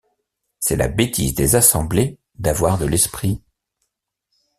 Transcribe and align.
C’est 0.59 0.77
la 0.77 0.87
bêtise 0.87 1.35
des 1.35 1.55
assemblées 1.55 2.17
d’avoir 2.39 2.79
de 2.79 2.87
l’esprit. 2.87 3.39